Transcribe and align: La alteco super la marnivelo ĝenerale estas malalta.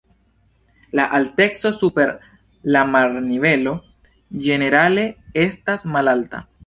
La 0.99 1.03
alteco 1.17 1.71
super 1.81 2.13
la 2.75 2.81
marnivelo 2.95 3.75
ĝenerale 4.47 5.05
estas 5.45 5.87
malalta. 5.99 6.43